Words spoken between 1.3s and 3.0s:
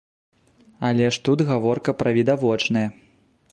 гаворка пра відавочнае.